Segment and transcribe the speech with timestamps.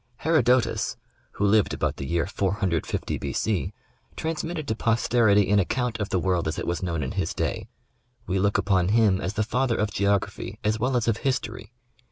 [0.25, 0.97] Herodotus,
[1.33, 3.31] who lived about the year 450 B.
[3.33, 3.71] C,
[4.15, 7.67] transmitted to posterity an account of the world as it was known in his day.
[8.25, 11.71] We look upon him as the father of geography as well as of history.